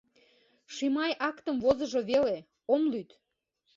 [0.75, 2.37] Шимай актым возыжо веле—
[2.73, 3.09] ом лӱд.